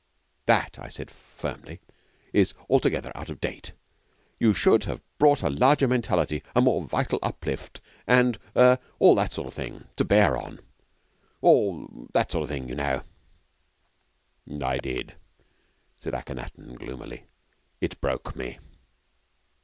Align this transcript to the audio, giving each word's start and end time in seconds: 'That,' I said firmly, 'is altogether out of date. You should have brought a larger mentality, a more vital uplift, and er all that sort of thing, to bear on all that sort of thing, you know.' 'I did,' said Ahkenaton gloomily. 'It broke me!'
'That,' 0.47 0.79
I 0.81 0.87
said 0.89 1.11
firmly, 1.11 1.79
'is 2.33 2.55
altogether 2.67 3.11
out 3.13 3.29
of 3.29 3.39
date. 3.39 3.73
You 4.39 4.51
should 4.51 4.85
have 4.85 4.99
brought 5.19 5.43
a 5.43 5.49
larger 5.51 5.87
mentality, 5.87 6.41
a 6.55 6.61
more 6.61 6.81
vital 6.81 7.19
uplift, 7.21 7.81
and 8.07 8.39
er 8.57 8.79
all 8.97 9.13
that 9.13 9.31
sort 9.33 9.47
of 9.47 9.53
thing, 9.53 9.85
to 9.97 10.03
bear 10.03 10.37
on 10.37 10.59
all 11.39 12.07
that 12.13 12.31
sort 12.31 12.41
of 12.45 12.49
thing, 12.49 12.67
you 12.67 12.73
know.' 12.73 13.03
'I 14.49 14.79
did,' 14.79 15.13
said 15.99 16.15
Ahkenaton 16.15 16.73
gloomily. 16.79 17.25
'It 17.79 18.01
broke 18.01 18.35
me!' 18.35 18.57